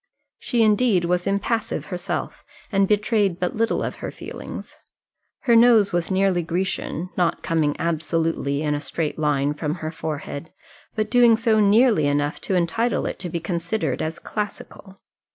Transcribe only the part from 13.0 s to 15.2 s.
it to be considered as classical.